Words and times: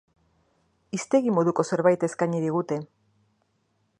Hiztegi 0.97 1.35
moduko 1.35 1.67
zerbait 1.73 2.07
eskaini 2.09 2.41
digute. 2.47 2.81